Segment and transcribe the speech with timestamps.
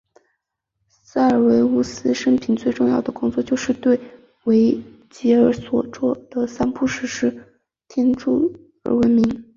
[0.87, 3.99] 塞尔维乌斯平生最为重要的工作就是对
[4.45, 4.75] 维
[5.11, 7.29] 吉尔所着作的三部史诗
[7.87, 9.43] 杰作添加注释而闻名。